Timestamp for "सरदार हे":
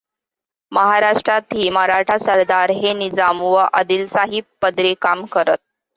2.19-2.93